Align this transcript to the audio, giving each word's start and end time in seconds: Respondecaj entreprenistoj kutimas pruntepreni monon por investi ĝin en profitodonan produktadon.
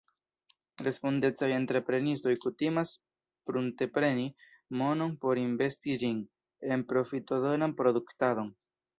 Respondecaj 0.85 1.47
entreprenistoj 1.55 2.31
kutimas 2.45 2.93
pruntepreni 3.49 4.25
monon 4.79 5.13
por 5.25 5.41
investi 5.41 5.97
ĝin 6.05 6.23
en 6.77 6.87
profitodonan 6.93 7.77
produktadon. 7.83 8.51